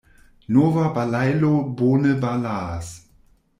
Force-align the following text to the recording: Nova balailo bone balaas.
Nova 0.55 0.85
balailo 0.95 1.53
bone 1.83 2.17
balaas. 2.25 2.93